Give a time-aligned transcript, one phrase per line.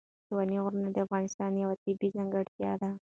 [0.25, 2.89] ستوني غرونه د افغانستان یوه طبیعي ځانګړتیا ده.